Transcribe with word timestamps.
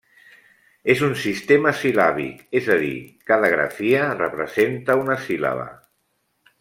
És 0.93 1.01
un 1.07 1.11
sistema 1.23 1.73
sil·làbic, 1.81 2.39
és 2.61 2.69
a 2.77 2.79
dir, 2.85 2.95
cada 3.33 3.53
grafia 3.57 4.09
representa 4.23 4.97
una 5.03 5.19
síl·laba. 5.29 5.69